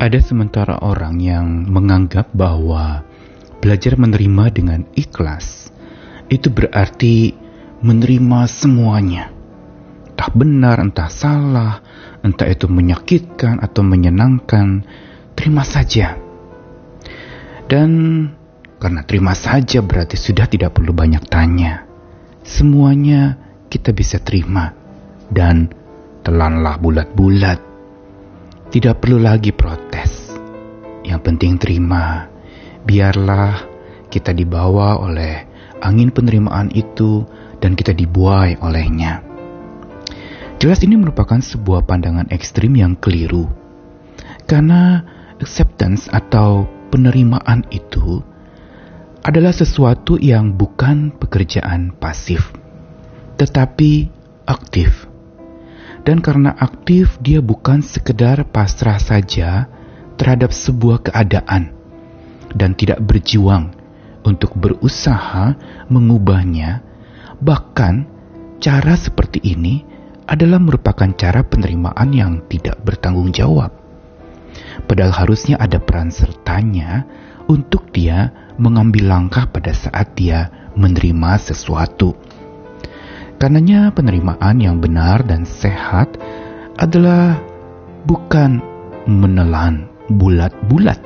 [0.00, 3.04] Ada sementara orang yang menganggap bahwa
[3.60, 5.68] belajar menerima dengan ikhlas
[6.32, 7.36] itu berarti
[7.84, 9.28] menerima semuanya.
[10.08, 11.84] Entah benar, entah salah,
[12.24, 14.88] entah itu menyakitkan atau menyenangkan,
[15.36, 16.16] terima saja.
[17.68, 17.90] Dan
[18.80, 21.84] karena terima saja berarti sudah tidak perlu banyak tanya.
[22.40, 23.36] Semuanya
[23.68, 24.72] kita bisa terima
[25.28, 25.68] dan
[26.24, 27.68] telanlah bulat-bulat.
[28.70, 29.89] Tidak perlu lagi protes.
[31.10, 32.30] Yang penting terima.
[32.86, 33.66] Biarlah
[34.06, 35.42] kita dibawa oleh
[35.82, 37.26] angin penerimaan itu
[37.58, 39.26] dan kita dibuai olehnya.
[40.62, 43.50] Jelas ini merupakan sebuah pandangan ekstrim yang keliru.
[44.46, 45.02] Karena
[45.42, 48.22] acceptance atau penerimaan itu
[49.26, 52.54] adalah sesuatu yang bukan pekerjaan pasif,
[53.40, 54.08] tetapi
[54.46, 55.10] aktif.
[56.00, 59.68] Dan karena aktif, dia bukan sekedar pasrah saja
[60.20, 61.72] terhadap sebuah keadaan
[62.52, 63.72] dan tidak berjuang
[64.20, 65.56] untuk berusaha
[65.88, 66.84] mengubahnya.
[67.40, 67.94] Bahkan,
[68.60, 69.80] cara seperti ini
[70.28, 73.72] adalah merupakan cara penerimaan yang tidak bertanggung jawab.
[74.84, 77.08] Padahal harusnya ada peran sertanya
[77.48, 78.28] untuk dia
[78.60, 82.12] mengambil langkah pada saat dia menerima sesuatu.
[83.40, 86.20] Karenanya penerimaan yang benar dan sehat
[86.76, 87.40] adalah
[88.04, 88.60] bukan
[89.08, 90.98] menelan bulat-bulat.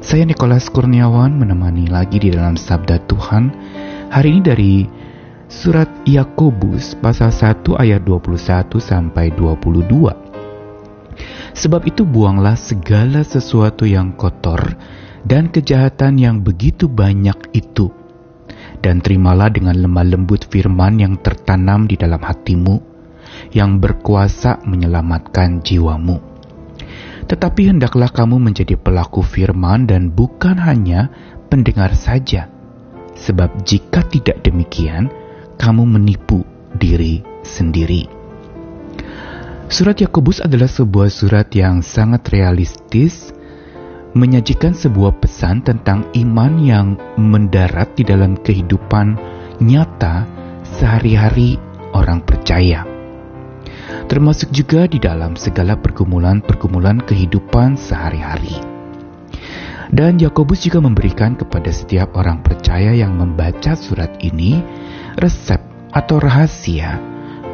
[0.00, 3.52] Saya Nikolas Kurniawan menemani lagi di dalam Sabda Tuhan
[4.08, 4.74] hari ini dari
[5.44, 9.84] surat Yakobus pasal 1 ayat 21 sampai 22.
[11.52, 14.72] Sebab itu buanglah segala sesuatu yang kotor
[15.28, 17.92] dan kejahatan yang begitu banyak itu.
[18.80, 22.80] Dan terimalah dengan lemah lembut firman yang tertanam di dalam hatimu,
[23.52, 26.29] yang berkuasa menyelamatkan jiwamu.
[27.30, 31.14] Tetapi hendaklah kamu menjadi pelaku firman dan bukan hanya
[31.46, 32.50] pendengar saja.
[33.14, 35.06] Sebab jika tidak demikian,
[35.54, 36.42] kamu menipu
[36.74, 38.10] diri sendiri.
[39.70, 43.30] Surat Yakobus adalah sebuah surat yang sangat realistis,
[44.18, 49.14] menyajikan sebuah pesan tentang iman yang mendarat di dalam kehidupan
[49.62, 50.26] nyata
[50.66, 51.54] sehari-hari
[51.94, 52.89] orang percaya.
[54.10, 58.58] Termasuk juga di dalam segala pergumulan-pergumulan kehidupan sehari-hari.
[59.90, 64.58] Dan Yakobus juga memberikan kepada setiap orang percaya yang membaca surat ini
[65.14, 65.62] resep
[65.94, 66.98] atau rahasia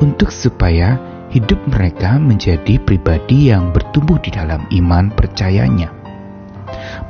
[0.01, 0.97] untuk supaya
[1.29, 5.93] hidup mereka menjadi pribadi yang bertumbuh di dalam iman percayanya.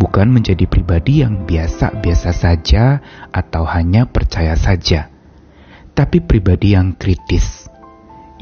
[0.03, 2.99] Bukan menjadi pribadi yang biasa-biasa saja
[3.31, 5.11] atau hanya percaya saja,
[5.95, 7.66] tapi pribadi yang kritis,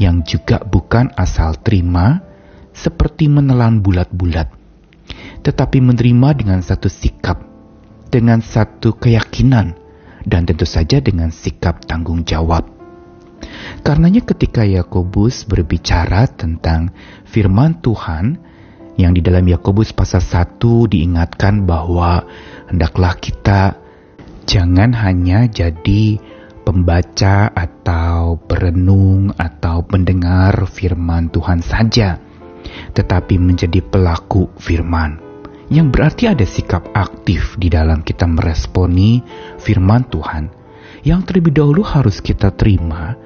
[0.00, 2.22] yang juga bukan asal terima
[2.74, 4.50] seperti menelan bulat-bulat,
[5.46, 7.38] tetapi menerima dengan satu sikap,
[8.10, 9.78] dengan satu keyakinan,
[10.26, 12.66] dan tentu saja dengan sikap tanggung jawab.
[13.84, 16.90] Karenanya ketika Yakobus berbicara tentang
[17.28, 18.40] firman Tuhan
[18.96, 22.24] yang di dalam Yakobus pasal 1 diingatkan bahwa
[22.70, 23.76] hendaklah kita
[24.48, 26.18] jangan hanya jadi
[26.64, 32.18] pembaca atau berenung atau pendengar firman Tuhan saja,
[32.96, 35.20] tetapi menjadi pelaku firman.
[35.68, 39.20] Yang berarti ada sikap aktif di dalam kita meresponi
[39.60, 40.44] firman Tuhan
[41.04, 43.16] yang terlebih dahulu harus kita terima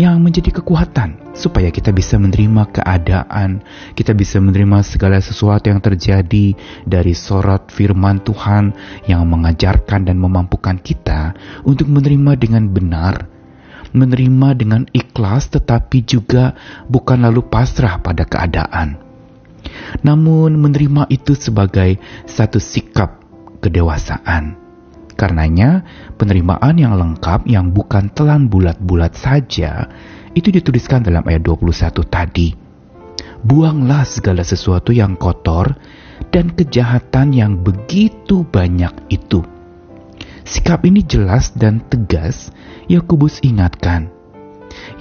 [0.00, 3.60] yang menjadi kekuatan supaya kita bisa menerima keadaan,
[3.92, 6.56] kita bisa menerima segala sesuatu yang terjadi
[6.88, 8.72] dari sorot firman Tuhan
[9.04, 11.36] yang mengajarkan dan memampukan kita
[11.68, 13.28] untuk menerima dengan benar,
[13.92, 16.56] menerima dengan ikhlas tetapi juga
[16.88, 18.96] bukan lalu pasrah pada keadaan.
[20.00, 23.20] Namun menerima itu sebagai satu sikap
[23.60, 24.69] kedewasaan
[25.20, 25.84] Karenanya,
[26.16, 29.84] penerimaan yang lengkap yang bukan telan bulat-bulat saja
[30.32, 32.56] itu dituliskan dalam ayat 21 tadi.
[33.44, 35.76] Buanglah segala sesuatu yang kotor
[36.32, 39.44] dan kejahatan yang begitu banyak itu.
[40.48, 42.48] Sikap ini jelas dan tegas
[42.88, 44.08] Yakobus ingatkan,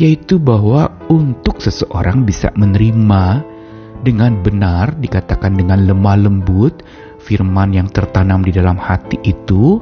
[0.03, 3.47] yaitu bahwa untuk seseorang bisa menerima
[4.03, 6.83] dengan benar dikatakan dengan lemah lembut
[7.23, 9.79] firman yang tertanam di dalam hati itu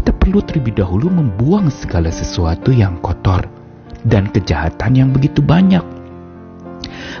[0.00, 3.44] kita perlu terlebih dahulu membuang segala sesuatu yang kotor
[4.00, 5.84] dan kejahatan yang begitu banyak.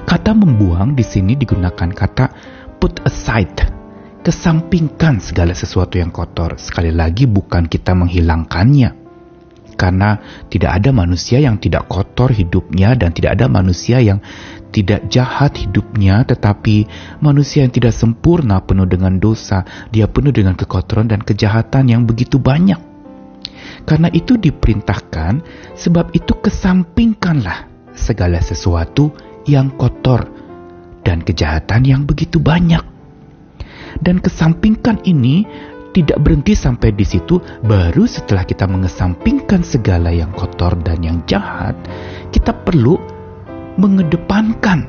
[0.08, 2.32] Kata membuang di sini digunakan kata
[2.80, 3.68] put aside,
[4.24, 6.56] kesampingkan segala sesuatu yang kotor.
[6.56, 8.99] Sekali lagi bukan kita menghilangkannya.
[9.80, 10.20] Karena
[10.52, 14.20] tidak ada manusia yang tidak kotor hidupnya dan tidak ada manusia yang
[14.70, 16.84] tidak jahat hidupnya, tetapi
[17.24, 22.36] manusia yang tidak sempurna penuh dengan dosa, dia penuh dengan kekotoran dan kejahatan yang begitu
[22.36, 22.78] banyak.
[23.88, 25.42] Karena itu diperintahkan,
[25.74, 27.66] sebab itu kesampingkanlah
[27.96, 29.10] segala sesuatu
[29.48, 30.28] yang kotor
[31.02, 32.84] dan kejahatan yang begitu banyak.
[33.98, 35.42] Dan kesampingkan ini
[35.90, 41.74] tidak berhenti sampai di situ, baru setelah kita mengesampingkan segala yang kotor dan yang jahat,
[42.30, 42.94] kita perlu
[43.74, 44.86] mengedepankan.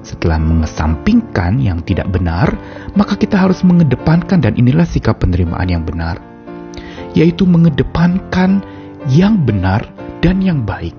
[0.00, 2.56] Setelah mengesampingkan yang tidak benar,
[2.96, 6.16] maka kita harus mengedepankan dan inilah sikap penerimaan yang benar,
[7.12, 8.64] yaitu mengedepankan
[9.12, 9.84] yang benar
[10.24, 10.96] dan yang baik,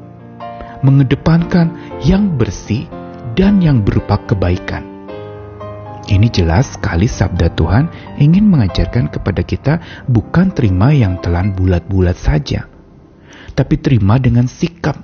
[0.86, 1.74] mengedepankan
[2.06, 2.86] yang bersih
[3.34, 4.91] dan yang berupa kebaikan.
[6.10, 9.74] Ini jelas sekali sabda Tuhan ingin mengajarkan kepada kita
[10.10, 12.66] bukan terima yang telan bulat-bulat saja,
[13.54, 14.98] tapi terima dengan sikap.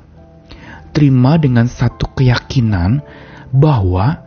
[0.97, 3.05] Terima dengan satu keyakinan
[3.53, 4.25] bahwa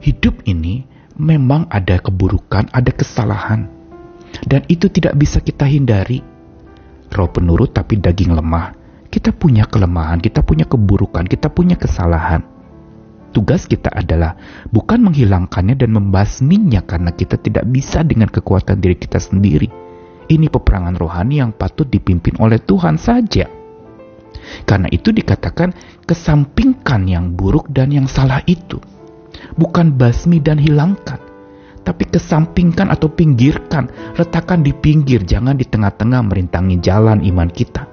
[0.00, 0.88] hidup ini
[1.20, 3.68] memang ada keburukan, ada kesalahan.
[4.48, 6.24] Dan itu tidak bisa kita hindari.
[7.12, 8.72] Roh penurut tapi daging lemah.
[9.12, 12.55] Kita punya kelemahan, kita punya keburukan, kita punya kesalahan
[13.36, 14.32] Tugas kita adalah
[14.72, 19.68] bukan menghilangkannya dan membasminya karena kita tidak bisa dengan kekuatan diri kita sendiri.
[20.24, 23.44] Ini peperangan rohani yang patut dipimpin oleh Tuhan saja.
[24.64, 25.76] Karena itu dikatakan
[26.08, 28.80] kesampingkan yang buruk dan yang salah itu.
[29.52, 31.20] Bukan basmi dan hilangkan.
[31.84, 37.84] Tapi kesampingkan atau pinggirkan, letakkan di pinggir, jangan di tengah-tengah merintangi jalan iman kita.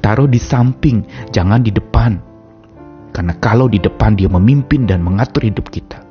[0.00, 2.27] Taruh di samping, jangan di depan
[3.12, 6.04] karena kalau di depan dia memimpin dan mengatur hidup kita.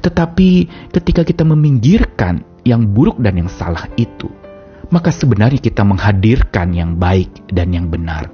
[0.00, 0.48] Tetapi
[0.92, 4.28] ketika kita meminggirkan yang buruk dan yang salah itu,
[4.92, 8.30] maka sebenarnya kita menghadirkan yang baik dan yang benar.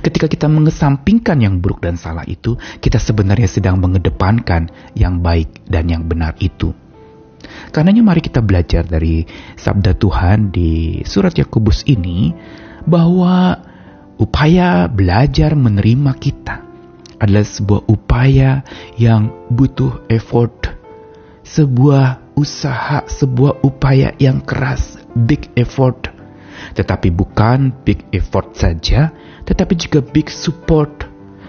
[0.00, 5.90] Ketika kita mengesampingkan yang buruk dan salah itu, kita sebenarnya sedang mengedepankan yang baik dan
[5.90, 6.72] yang benar itu.
[7.70, 9.22] Karenanya mari kita belajar dari
[9.60, 12.32] sabda Tuhan di surat Yakobus ini
[12.88, 13.60] bahwa
[14.18, 16.66] upaya belajar menerima kita
[17.18, 18.62] adalah sebuah upaya
[18.94, 20.74] yang butuh effort,
[21.42, 26.14] sebuah usaha, sebuah upaya yang keras, big effort.
[26.74, 29.10] Tetapi bukan big effort saja,
[29.46, 31.06] tetapi juga big support.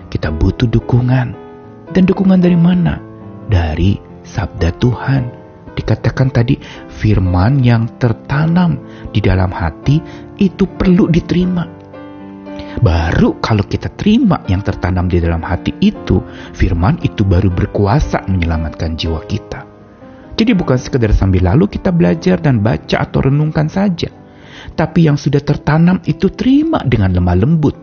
[0.10, 1.38] Kita butuh dukungan.
[1.94, 2.98] Dan dukungan dari mana?
[3.46, 5.24] Dari sabda Tuhan.
[5.78, 6.58] Dikatakan tadi
[6.90, 8.82] firman yang tertanam
[9.14, 10.02] di dalam hati
[10.42, 11.79] itu perlu diterima
[12.80, 16.24] Baru kalau kita terima yang tertanam di dalam hati itu,
[16.56, 19.68] firman itu baru berkuasa menyelamatkan jiwa kita.
[20.40, 24.08] Jadi bukan sekedar sambil lalu kita belajar dan baca atau renungkan saja.
[24.76, 27.76] Tapi yang sudah tertanam itu terima dengan lemah lembut.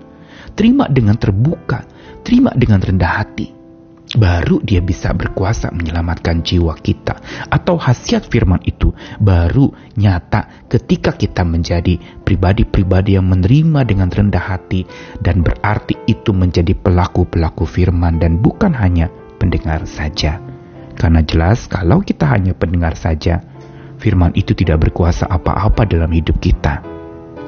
[0.57, 1.85] Terima dengan terbuka.
[2.25, 3.56] Terima dengan rendah hati
[4.15, 7.19] baru dia bisa berkuasa menyelamatkan jiwa kita.
[7.51, 14.87] Atau khasiat firman itu baru nyata ketika kita menjadi pribadi-pribadi yang menerima dengan rendah hati
[15.19, 19.11] dan berarti itu menjadi pelaku-pelaku firman dan bukan hanya
[19.43, 20.39] pendengar saja.
[20.95, 23.43] Karena jelas kalau kita hanya pendengar saja,
[23.99, 26.81] firman itu tidak berkuasa apa-apa dalam hidup kita.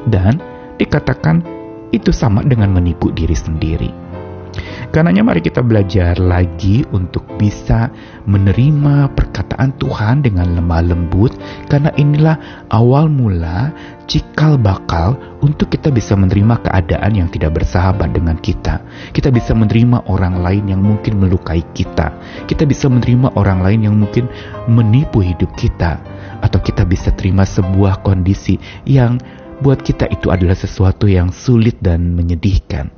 [0.05, 0.43] Dan
[0.77, 1.41] dikatakan
[1.95, 4.08] itu sama dengan menipu diri sendiri.
[4.89, 7.93] Karenanya mari kita belajar lagi untuk bisa
[8.25, 11.37] menerima perkataan Tuhan dengan lemah lembut
[11.69, 13.69] karena inilah awal mula
[14.09, 15.13] cikal bakal
[15.45, 18.81] untuk kita bisa menerima keadaan yang tidak bersahabat dengan kita.
[19.13, 22.17] Kita bisa menerima orang lain yang mungkin melukai kita.
[22.49, 24.25] Kita bisa menerima orang lain yang mungkin
[24.73, 26.01] menipu hidup kita
[26.41, 28.57] atau kita bisa terima sebuah kondisi
[28.89, 29.21] yang
[29.61, 32.89] buat kita itu adalah sesuatu yang sulit dan menyedihkan.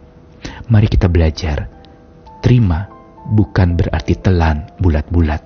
[0.70, 1.79] Mari kita belajar
[2.40, 2.88] Terima
[3.30, 5.44] bukan berarti telan bulat-bulat,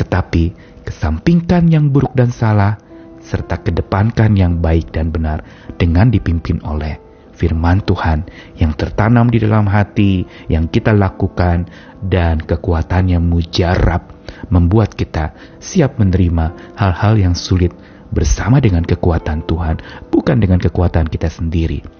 [0.00, 0.56] tetapi
[0.88, 2.80] kesampingkan yang buruk dan salah,
[3.20, 5.44] serta kedepankan yang baik dan benar
[5.76, 6.96] dengan dipimpin oleh
[7.38, 8.26] firman Tuhan
[8.58, 11.70] yang tertanam di dalam hati, yang kita lakukan,
[12.02, 14.10] dan kekuatannya mujarab
[14.50, 17.70] membuat kita siap menerima hal-hal yang sulit
[18.10, 21.97] bersama dengan kekuatan Tuhan, bukan dengan kekuatan kita sendiri.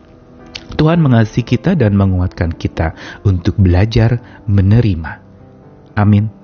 [0.78, 2.94] Tuhan mengasihi kita dan menguatkan kita
[3.26, 5.12] untuk belajar menerima.
[5.98, 6.37] Amin.